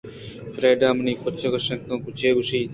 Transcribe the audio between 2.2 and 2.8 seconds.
گوٛشیت